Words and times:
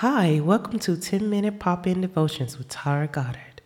Hi, 0.00 0.40
welcome 0.40 0.78
to 0.80 0.94
10 0.94 1.30
Minute 1.30 1.58
Pop 1.58 1.86
In 1.86 2.02
Devotions 2.02 2.58
with 2.58 2.68
Tara 2.68 3.06
Goddard. 3.06 3.62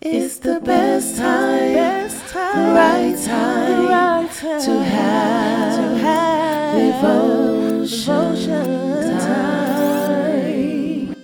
It's 0.00 0.38
the 0.38 0.58
best 0.58 1.16
time, 1.16 1.74
best 1.74 2.26
time, 2.32 2.74
right 2.74 3.16
time, 3.24 3.86
right 3.86 4.28
time 4.32 4.60
to 4.62 4.82
have, 4.82 5.76
to 5.76 5.82
have 5.98 6.76
devotion, 6.76 8.34
devotion 8.34 9.18
time. 9.20 11.14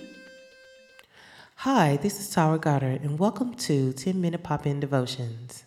Hi, 1.55 1.97
this 1.97 2.21
is 2.21 2.29
Tara 2.29 2.57
Goddard, 2.57 3.01
and 3.01 3.19
welcome 3.19 3.53
to 3.55 3.91
10 3.91 4.21
Minute 4.21 4.43
Pop 4.43 4.65
In 4.65 4.79
Devotions. 4.79 5.65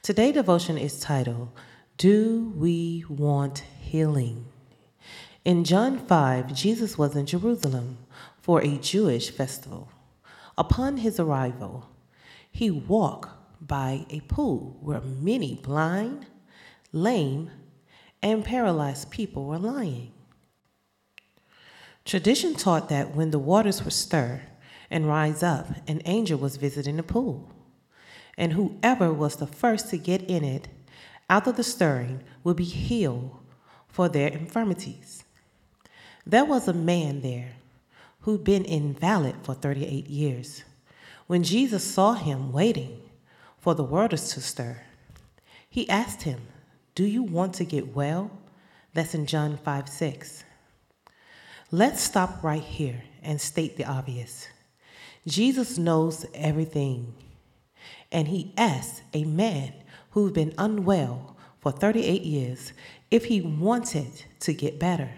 Today 0.00 0.32
devotion 0.32 0.78
is 0.78 0.98
titled, 1.00 1.50
Do 1.98 2.54
We 2.56 3.04
Want 3.10 3.58
Healing? 3.78 4.46
In 5.46 5.62
John 5.62 6.00
5, 6.00 6.52
Jesus 6.52 6.98
was 6.98 7.14
in 7.14 7.24
Jerusalem 7.24 7.98
for 8.40 8.60
a 8.60 8.78
Jewish 8.78 9.30
festival. 9.30 9.88
Upon 10.58 10.96
his 10.96 11.20
arrival, 11.20 11.88
he 12.50 12.68
walked 12.68 13.30
by 13.64 14.06
a 14.10 14.22
pool 14.22 14.76
where 14.80 15.00
many 15.00 15.54
blind, 15.54 16.26
lame, 16.90 17.52
and 18.20 18.44
paralyzed 18.44 19.12
people 19.12 19.44
were 19.44 19.60
lying. 19.60 20.10
Tradition 22.04 22.56
taught 22.56 22.88
that 22.88 23.14
when 23.14 23.30
the 23.30 23.38
waters 23.38 23.84
were 23.84 23.92
stirred 23.92 24.42
and 24.90 25.06
rise 25.06 25.44
up, 25.44 25.68
an 25.86 26.02
angel 26.06 26.40
was 26.40 26.56
visiting 26.56 26.96
the 26.96 27.04
pool, 27.04 27.52
and 28.36 28.54
whoever 28.54 29.12
was 29.12 29.36
the 29.36 29.46
first 29.46 29.90
to 29.90 29.96
get 29.96 30.22
in 30.22 30.42
it 30.42 30.66
out 31.30 31.46
of 31.46 31.54
the 31.54 31.62
stirring 31.62 32.24
would 32.42 32.56
be 32.56 32.64
healed 32.64 33.38
for 33.86 34.08
their 34.08 34.26
infirmities. 34.26 35.22
There 36.28 36.44
was 36.44 36.66
a 36.66 36.72
man 36.72 37.20
there 37.20 37.52
who'd 38.22 38.42
been 38.42 38.64
invalid 38.64 39.36
for 39.44 39.54
38 39.54 40.08
years. 40.08 40.64
When 41.28 41.44
Jesus 41.44 41.84
saw 41.84 42.14
him 42.14 42.50
waiting 42.50 43.00
for 43.58 43.76
the 43.76 43.84
waters 43.84 44.32
to 44.34 44.40
stir, 44.40 44.82
he 45.70 45.88
asked 45.88 46.22
him, 46.22 46.40
Do 46.96 47.04
you 47.04 47.22
want 47.22 47.54
to 47.54 47.64
get 47.64 47.94
well? 47.94 48.32
That's 48.92 49.14
in 49.14 49.26
John 49.26 49.56
5 49.56 49.88
6. 49.88 50.42
Let's 51.70 52.02
stop 52.02 52.42
right 52.42 52.62
here 52.62 53.04
and 53.22 53.40
state 53.40 53.76
the 53.76 53.84
obvious. 53.84 54.48
Jesus 55.28 55.78
knows 55.78 56.26
everything, 56.34 57.14
and 58.10 58.26
he 58.26 58.52
asked 58.56 59.02
a 59.14 59.24
man 59.24 59.72
who'd 60.10 60.34
been 60.34 60.54
unwell 60.58 61.36
for 61.60 61.70
38 61.70 62.22
years 62.22 62.72
if 63.12 63.26
he 63.26 63.40
wanted 63.40 64.24
to 64.40 64.52
get 64.52 64.80
better. 64.80 65.10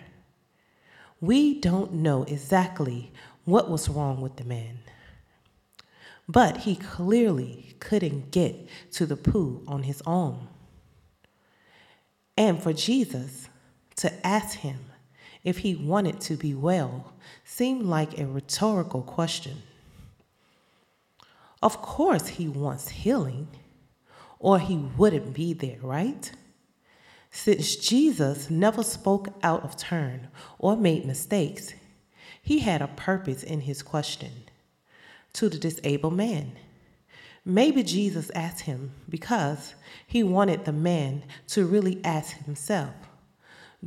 We 1.20 1.58
don't 1.58 1.94
know 1.94 2.22
exactly 2.22 3.12
what 3.44 3.68
was 3.68 3.88
wrong 3.88 4.20
with 4.20 4.36
the 4.36 4.44
man, 4.44 4.78
but 6.28 6.58
he 6.58 6.76
clearly 6.76 7.74
couldn't 7.80 8.30
get 8.30 8.68
to 8.92 9.06
the 9.06 9.16
pool 9.16 9.62
on 9.66 9.82
his 9.82 10.02
own. 10.06 10.48
And 12.36 12.62
for 12.62 12.72
Jesus 12.72 13.48
to 13.96 14.26
ask 14.26 14.58
him 14.58 14.78
if 15.42 15.58
he 15.58 15.74
wanted 15.74 16.20
to 16.20 16.36
be 16.36 16.54
well 16.54 17.12
seemed 17.44 17.82
like 17.82 18.18
a 18.18 18.26
rhetorical 18.26 19.02
question. 19.02 19.62
Of 21.60 21.82
course, 21.82 22.28
he 22.28 22.48
wants 22.48 22.88
healing, 22.90 23.48
or 24.38 24.60
he 24.60 24.76
wouldn't 24.76 25.34
be 25.34 25.52
there, 25.52 25.78
right? 25.82 26.30
Since 27.40 27.76
Jesus 27.76 28.50
never 28.50 28.82
spoke 28.82 29.28
out 29.44 29.62
of 29.62 29.76
turn 29.76 30.26
or 30.58 30.76
made 30.76 31.06
mistakes, 31.06 31.72
he 32.42 32.58
had 32.58 32.82
a 32.82 32.88
purpose 32.88 33.44
in 33.44 33.60
his 33.60 33.80
question 33.80 34.32
to 35.34 35.48
the 35.48 35.56
disabled 35.56 36.14
man. 36.14 36.50
Maybe 37.44 37.84
Jesus 37.84 38.32
asked 38.34 38.62
him 38.62 38.90
because 39.08 39.76
he 40.04 40.24
wanted 40.24 40.64
the 40.64 40.72
man 40.72 41.22
to 41.50 41.64
really 41.64 42.04
ask 42.04 42.36
himself, 42.38 42.92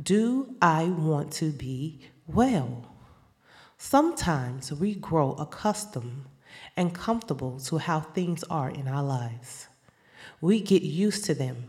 Do 0.02 0.56
I 0.62 0.84
want 0.84 1.30
to 1.32 1.50
be 1.52 2.00
well? 2.26 2.86
Sometimes 3.76 4.72
we 4.72 4.94
grow 4.94 5.32
accustomed 5.32 6.24
and 6.74 6.94
comfortable 6.94 7.60
to 7.60 7.76
how 7.76 8.00
things 8.00 8.44
are 8.44 8.70
in 8.70 8.88
our 8.88 9.02
lives. 9.02 9.68
We 10.40 10.62
get 10.62 10.80
used 10.80 11.26
to 11.26 11.34
them, 11.34 11.68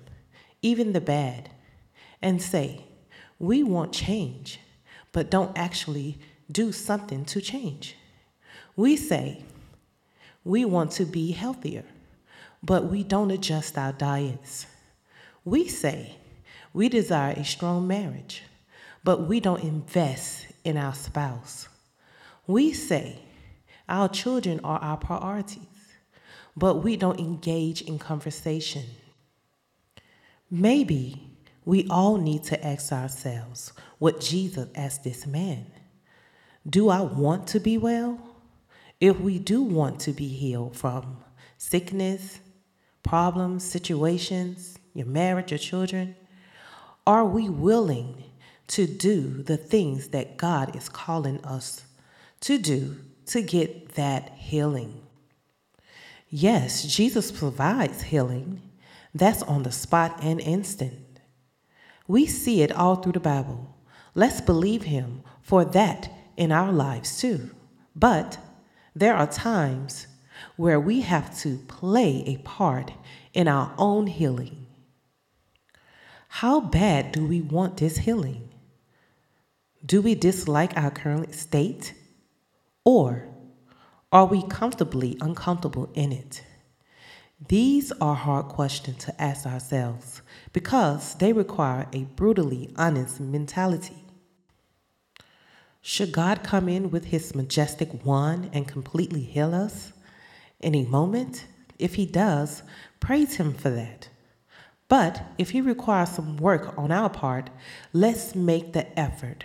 even 0.61 0.93
the 0.93 1.01
bad, 1.01 1.49
and 2.23 2.41
say, 2.41 2.85
we 3.37 3.61
want 3.61 3.93
change, 3.93 4.59
but 5.11 5.29
don't 5.29 5.55
actually 5.57 6.17
do 6.51 6.71
something 6.71 7.25
to 7.25 7.41
change. 7.41 7.95
We 8.75 8.95
say, 8.95 9.43
we 10.43 10.65
want 10.65 10.91
to 10.93 11.05
be 11.05 11.31
healthier, 11.31 11.83
but 12.63 12.85
we 12.85 13.03
don't 13.03 13.29
adjust 13.29 13.77
our 13.77 13.91
diets. 13.91 14.65
We 15.45 15.67
say, 15.67 16.15
we 16.73 16.89
desire 16.89 17.33
a 17.33 17.43
strong 17.43 17.87
marriage, 17.87 18.43
but 19.03 19.27
we 19.27 19.39
don't 19.39 19.61
invest 19.61 20.47
in 20.63 20.77
our 20.77 20.95
spouse. 20.95 21.67
We 22.47 22.73
say, 22.73 23.19
our 23.89 24.07
children 24.07 24.61
are 24.63 24.79
our 24.79 24.97
priorities, 24.97 25.59
but 26.55 26.75
we 26.75 26.95
don't 26.95 27.19
engage 27.19 27.81
in 27.81 27.99
conversation. 27.99 28.85
Maybe 30.49 31.32
we 31.65 31.87
all 31.89 32.17
need 32.17 32.43
to 32.45 32.65
ask 32.65 32.91
ourselves 32.91 33.73
what 33.99 34.19
Jesus 34.19 34.67
asked 34.75 35.03
this 35.03 35.25
man 35.25 35.65
Do 36.67 36.89
I 36.89 37.01
want 37.01 37.47
to 37.47 37.59
be 37.59 37.77
well? 37.77 38.19
If 38.99 39.19
we 39.19 39.39
do 39.39 39.61
want 39.61 39.99
to 40.01 40.13
be 40.13 40.27
healed 40.27 40.77
from 40.77 41.17
sickness, 41.57 42.39
problems, 43.01 43.63
situations, 43.63 44.77
your 44.93 45.07
marriage, 45.07 45.51
your 45.51 45.57
children, 45.57 46.15
are 47.05 47.25
we 47.25 47.49
willing 47.49 48.23
to 48.67 48.87
do 48.87 49.43
the 49.43 49.57
things 49.57 50.09
that 50.09 50.37
God 50.37 50.75
is 50.75 50.87
calling 50.87 51.43
us 51.43 51.83
to 52.41 52.57
do 52.57 52.97
to 53.27 53.41
get 53.41 53.95
that 53.95 54.29
healing? 54.37 55.01
Yes, 56.29 56.83
Jesus 56.83 57.31
provides 57.31 58.03
healing. 58.03 58.61
That's 59.13 59.43
on 59.43 59.63
the 59.63 59.71
spot 59.71 60.17
and 60.21 60.39
instant. 60.39 61.02
We 62.07 62.25
see 62.25 62.61
it 62.61 62.71
all 62.71 62.97
through 62.97 63.13
the 63.13 63.19
Bible. 63.19 63.75
Let's 64.15 64.41
believe 64.41 64.83
Him 64.83 65.23
for 65.41 65.63
that 65.65 66.11
in 66.37 66.51
our 66.51 66.71
lives 66.71 67.19
too. 67.19 67.51
But 67.95 68.37
there 68.95 69.15
are 69.15 69.27
times 69.27 70.07
where 70.55 70.79
we 70.79 71.01
have 71.01 71.37
to 71.39 71.57
play 71.67 72.23
a 72.25 72.37
part 72.37 72.91
in 73.33 73.47
our 73.47 73.73
own 73.77 74.07
healing. 74.07 74.65
How 76.27 76.59
bad 76.59 77.11
do 77.11 77.25
we 77.25 77.41
want 77.41 77.77
this 77.77 77.97
healing? 77.97 78.49
Do 79.85 80.01
we 80.01 80.15
dislike 80.15 80.75
our 80.75 80.91
current 80.91 81.35
state? 81.35 81.93
Or 82.83 83.27
are 84.11 84.25
we 84.25 84.43
comfortably 84.43 85.17
uncomfortable 85.21 85.91
in 85.93 86.11
it? 86.11 86.43
These 87.47 87.91
are 87.93 88.15
hard 88.15 88.45
questions 88.47 89.03
to 89.05 89.21
ask 89.21 89.45
ourselves 89.45 90.21
because 90.53 91.15
they 91.15 91.33
require 91.33 91.87
a 91.91 92.03
brutally 92.03 92.73
honest 92.77 93.19
mentality. 93.19 94.03
Should 95.81 96.13
God 96.13 96.43
come 96.43 96.69
in 96.69 96.91
with 96.91 97.05
his 97.05 97.35
majestic 97.35 98.05
wand 98.05 98.49
and 98.53 98.67
completely 98.67 99.21
heal 99.21 99.53
us 99.53 99.93
Any 100.61 100.85
moment? 100.85 101.45
If 101.77 101.95
he 101.95 102.05
does, 102.05 102.63
praise 103.01 103.35
him 103.35 103.53
for 103.53 103.69
that. 103.71 104.07
But 104.87 105.23
if 105.37 105.49
he 105.49 105.59
requires 105.59 106.09
some 106.09 106.37
work 106.37 106.77
on 106.77 106.91
our 106.91 107.09
part, 107.09 107.49
let's 107.91 108.35
make 108.35 108.71
the 108.71 108.97
effort 108.97 109.43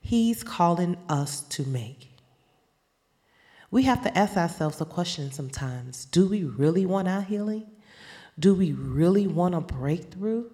he's 0.00 0.42
calling 0.42 0.96
us 1.08 1.42
to 1.42 1.66
make. 1.66 2.09
We 3.70 3.84
have 3.84 4.02
to 4.02 4.18
ask 4.18 4.36
ourselves 4.36 4.80
a 4.80 4.84
question 4.84 5.30
sometimes 5.30 6.06
Do 6.06 6.28
we 6.28 6.44
really 6.44 6.86
want 6.86 7.08
our 7.08 7.22
healing? 7.22 7.66
Do 8.38 8.54
we 8.54 8.72
really 8.72 9.26
want 9.26 9.54
a 9.54 9.60
breakthrough? 9.60 10.50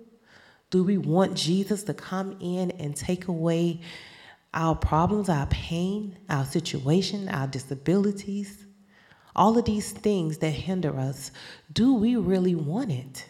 Do 0.70 0.82
we 0.82 0.98
want 0.98 1.34
Jesus 1.34 1.84
to 1.84 1.94
come 1.94 2.36
in 2.40 2.72
and 2.72 2.96
take 2.96 3.28
away 3.28 3.80
our 4.52 4.74
problems, 4.74 5.28
our 5.28 5.46
pain, 5.46 6.18
our 6.28 6.44
situation, 6.44 7.28
our 7.28 7.46
disabilities? 7.46 8.66
All 9.34 9.56
of 9.56 9.66
these 9.66 9.92
things 9.92 10.38
that 10.38 10.50
hinder 10.50 10.98
us, 10.98 11.30
do 11.72 11.94
we 11.94 12.16
really 12.16 12.54
want 12.54 12.90
it? 12.90 13.28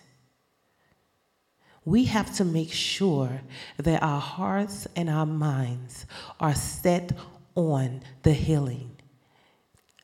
We 1.85 2.05
have 2.05 2.35
to 2.37 2.45
make 2.45 2.73
sure 2.73 3.43
that 3.77 4.03
our 4.03 4.21
hearts 4.21 4.87
and 4.97 5.11
our 5.11 5.27
minds 5.27 6.07
are 6.41 6.55
set 6.55 7.13
on 7.55 8.03
the 8.23 8.33
healing 8.33 8.96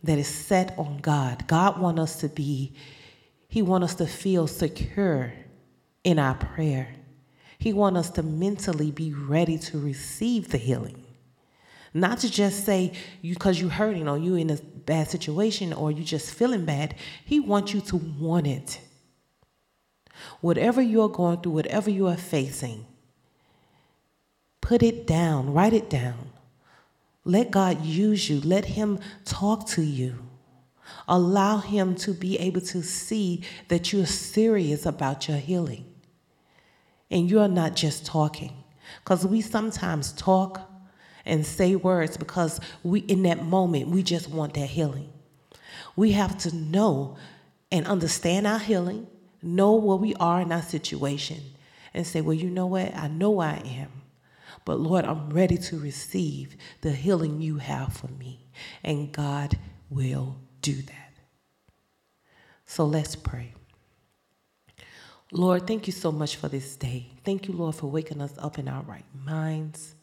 that 0.03 0.19
is 0.19 0.29
set 0.29 0.77
on 0.79 0.99
God. 0.99 1.47
God 1.47 1.81
wants 1.81 2.01
us 2.01 2.17
to 2.21 2.29
be, 2.29 2.73
He 3.49 3.63
wants 3.63 3.93
us 3.93 3.95
to 3.97 4.07
feel 4.07 4.47
secure 4.47 5.33
in 6.05 6.19
our 6.19 6.35
prayer. 6.35 6.95
He 7.59 7.73
wants 7.73 8.01
us 8.01 8.11
to 8.13 8.23
mentally 8.23 8.91
be 8.91 9.13
ready 9.13 9.57
to 9.59 9.79
receive 9.79 10.49
the 10.49 10.59
healing. 10.59 11.05
Not 11.95 12.19
to 12.19 12.31
just 12.31 12.65
say 12.65 12.93
you 13.21 13.35
because 13.35 13.61
you're 13.61 13.71
hurting 13.71 14.09
or 14.09 14.19
you 14.19 14.35
in 14.35 14.51
a 14.51 14.57
bad 14.57 15.09
situation 15.11 15.73
or 15.73 15.93
you 15.93 16.03
just 16.03 16.35
feeling 16.35 16.65
bad. 16.65 16.97
He 17.25 17.39
wants 17.39 17.73
you 17.73 17.81
to 17.83 17.97
want 17.97 18.47
it. 18.47 18.81
Whatever 20.41 20.83
you're 20.83 21.09
going 21.09 21.41
through, 21.41 21.53
whatever 21.53 21.91
you 21.91 22.09
are 22.09 22.17
facing, 22.17 22.87
put 24.61 24.83
it 24.83 25.07
down, 25.07 25.53
write 25.53 25.73
it 25.73 25.89
down. 25.89 26.32
Let 27.25 27.51
God 27.51 27.85
use 27.85 28.29
you. 28.29 28.41
Let 28.41 28.65
Him 28.65 28.99
talk 29.25 29.67
to 29.69 29.83
you. 29.83 30.15
Allow 31.07 31.59
Him 31.59 31.95
to 31.97 32.13
be 32.13 32.39
able 32.39 32.61
to 32.63 32.83
see 32.83 33.43
that 33.69 33.93
you're 33.93 34.07
serious 34.07 34.87
about 34.87 35.29
your 35.29 35.37
healing. 35.37 35.85
And 37.11 37.31
you're 37.31 37.49
not 37.49 37.77
just 37.77 38.07
talking. 38.07 38.53
Because 39.03 39.27
we 39.27 39.41
sometimes 39.41 40.13
talk 40.13 40.69
and 41.25 41.47
say 41.47 41.77
words 41.77 42.17
because 42.17 42.61
we, 42.83 43.01
in 43.01 43.23
that 43.23 43.45
moment, 43.45 43.89
we 43.89 44.03
just 44.03 44.29
want 44.29 44.55
that 44.55 44.69
healing. 44.69 45.13
We 45.95 46.13
have 46.13 46.37
to 46.39 46.55
know 46.55 47.17
and 47.71 47.87
understand 47.87 48.47
our 48.47 48.59
healing, 48.59 49.07
know 49.43 49.75
where 49.75 49.97
we 49.97 50.15
are 50.17 50.41
in 50.41 50.53
our 50.53 50.63
situation, 50.63 51.41
and 51.95 52.07
say, 52.07 52.21
Well, 52.21 52.35
you 52.35 52.51
know 52.51 52.67
what? 52.67 52.95
I 52.95 53.09
know 53.09 53.41
I 53.41 53.63
am. 53.65 54.02
But 54.65 54.81
Lord, 54.81 55.05
I'm 55.05 55.31
ready 55.31 55.59
to 55.59 55.79
receive 55.79 56.57
the 56.81 56.93
healing 56.93 57.41
you 57.41 57.59
have 57.59 57.93
for 57.93 58.09
me. 58.09 58.47
And 58.83 59.13
God 59.13 59.59
will 59.91 60.37
do 60.61 60.75
that. 60.75 61.13
So 62.65 62.85
let's 62.85 63.17
pray. 63.17 63.55
Lord, 65.33 65.67
thank 65.67 65.87
you 65.87 65.93
so 65.93 66.13
much 66.13 66.37
for 66.37 66.49
this 66.49 66.77
day. 66.77 67.11
Thank 67.25 67.49
you, 67.49 67.55
Lord, 67.55 67.75
for 67.75 67.87
waking 67.87 68.21
us 68.21 68.35
up 68.39 68.59
in 68.59 68.69
our 68.69 68.83
right 68.83 69.05
minds. 69.25 69.95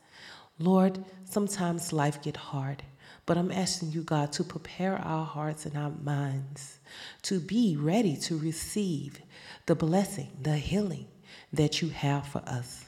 Lord, 0.57 1.03
sometimes 1.23 1.93
life 1.93 2.21
get 2.21 2.35
hard, 2.35 2.83
but 3.25 3.37
I'm 3.37 3.51
asking 3.51 3.91
you, 3.91 4.01
God, 4.01 4.31
to 4.33 4.43
prepare 4.43 4.97
our 4.97 5.25
hearts 5.25 5.65
and 5.65 5.77
our 5.77 5.91
minds 6.03 6.79
to 7.23 7.39
be 7.39 7.77
ready 7.77 8.17
to 8.17 8.37
receive 8.37 9.21
the 9.67 9.75
blessing, 9.75 10.29
the 10.41 10.57
healing 10.57 11.07
that 11.53 11.81
you 11.81 11.89
have 11.89 12.27
for 12.27 12.41
us. 12.47 12.85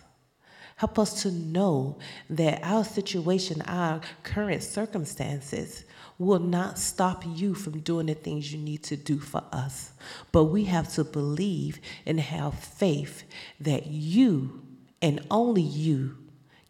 Help 0.81 0.97
us 0.97 1.21
to 1.21 1.29
know 1.29 1.95
that 2.27 2.59
our 2.63 2.83
situation, 2.83 3.61
our 3.67 4.01
current 4.23 4.63
circumstances, 4.63 5.85
will 6.17 6.39
not 6.39 6.79
stop 6.79 7.23
you 7.23 7.53
from 7.53 7.81
doing 7.81 8.07
the 8.07 8.15
things 8.15 8.51
you 8.51 8.57
need 8.57 8.81
to 8.81 8.97
do 8.97 9.19
for 9.19 9.43
us. 9.51 9.91
But 10.31 10.45
we 10.45 10.63
have 10.63 10.91
to 10.95 11.03
believe 11.03 11.79
and 12.07 12.19
have 12.19 12.55
faith 12.55 13.25
that 13.59 13.85
you 13.85 14.63
and 15.03 15.23
only 15.29 15.61
you 15.61 16.17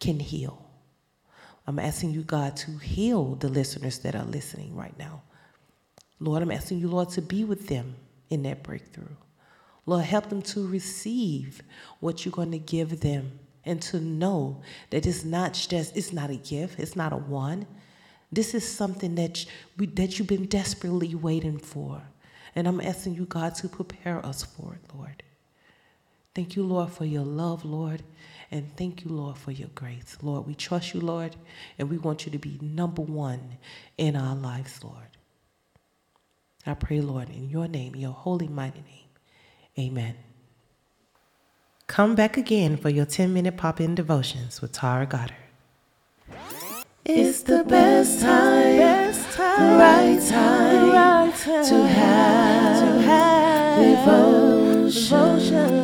can 0.01 0.19
heal. 0.19 0.69
I'm 1.65 1.79
asking 1.79 2.11
you, 2.11 2.23
God, 2.23 2.57
to 2.57 2.71
heal 2.79 3.35
the 3.35 3.47
listeners 3.47 3.99
that 3.99 4.13
are 4.13 4.25
listening 4.25 4.75
right 4.75 4.99
now. 4.99 5.21
Lord, 6.19 6.43
I'm 6.43 6.51
asking 6.51 6.79
you, 6.79 6.89
Lord, 6.89 7.11
to 7.11 7.21
be 7.21 7.45
with 7.45 7.69
them 7.69 7.95
in 8.29 8.43
that 8.43 8.61
breakthrough. 8.61 9.15
Lord, 9.85 10.03
help 10.03 10.27
them 10.27 10.41
to 10.41 10.67
receive 10.67 11.61
what 12.01 12.25
you're 12.25 12.33
going 12.33 12.51
to 12.51 12.59
give 12.59 12.99
them 12.99 13.39
and 13.65 13.81
to 13.81 13.99
know 13.99 14.61
that 14.89 15.05
it's 15.05 15.23
not 15.23 15.53
just 15.53 15.95
it's 15.95 16.13
not 16.13 16.29
a 16.29 16.35
gift, 16.35 16.79
it's 16.79 16.95
not 16.95 17.13
a 17.13 17.17
one. 17.17 17.67
This 18.31 18.53
is 18.53 18.67
something 18.67 19.15
that 19.15 19.45
we, 19.77 19.87
that 19.87 20.17
you've 20.17 20.27
been 20.27 20.45
desperately 20.45 21.15
waiting 21.15 21.57
for. 21.57 22.01
And 22.55 22.67
I'm 22.67 22.81
asking 22.81 23.15
you, 23.15 23.25
God, 23.25 23.55
to 23.55 23.67
prepare 23.69 24.25
us 24.25 24.43
for 24.43 24.73
it, 24.73 24.95
Lord. 24.95 25.23
Thank 26.33 26.55
you, 26.55 26.63
Lord, 26.63 26.91
for 26.91 27.05
your 27.05 27.25
love, 27.25 27.65
Lord. 27.65 28.03
And 28.51 28.75
thank 28.77 29.03
you, 29.03 29.11
Lord, 29.11 29.37
for 29.37 29.51
your 29.51 29.69
grace. 29.75 30.17
Lord, 30.21 30.45
we 30.47 30.55
trust 30.55 30.93
you, 30.93 31.01
Lord, 31.01 31.35
and 31.77 31.89
we 31.89 31.97
want 31.97 32.25
you 32.25 32.31
to 32.31 32.37
be 32.37 32.57
number 32.61 33.01
one 33.01 33.57
in 33.97 34.15
our 34.15 34.35
lives, 34.35 34.83
Lord. 34.83 35.17
I 36.65 36.73
pray, 36.73 37.01
Lord, 37.01 37.29
in 37.29 37.49
your 37.49 37.67
name, 37.67 37.95
your 37.95 38.13
holy, 38.13 38.47
mighty 38.47 38.81
name. 38.81 39.09
Amen. 39.79 40.15
Come 41.91 42.15
back 42.15 42.37
again 42.37 42.77
for 42.77 42.87
your 42.87 43.05
10 43.05 43.33
minute 43.33 43.57
pop 43.57 43.81
in 43.81 43.95
devotions 43.95 44.61
with 44.61 44.71
Tara 44.71 45.05
Goddard. 45.05 45.35
It's 47.03 47.41
the 47.41 47.65
best 47.65 48.21
time, 48.21 48.77
best 48.77 49.35
time 49.35 49.73
the 49.73 49.77
right 49.77 50.21
time, 50.29 50.89
right 50.91 51.35
time 51.35 51.65
to 51.65 51.87
have, 51.87 52.79
to 52.79 53.01
have 53.01 54.05
devotion. 54.85 55.80